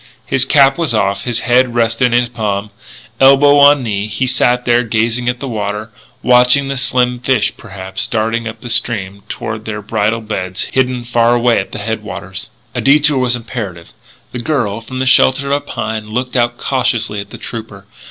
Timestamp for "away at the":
11.35-11.77